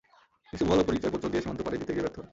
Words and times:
কিছু 0.49 0.63
লোক 0.67 0.73
ভুয়া 0.75 0.87
পরিচয়পত্র 0.89 1.25
নিয়ে 1.31 1.43
সীমান্ত 1.43 1.59
পাড়ি 1.65 1.77
দিতে 1.81 1.93
গিয়ে 1.95 2.03
ব্যর্থ 2.05 2.17
হয়। 2.19 2.29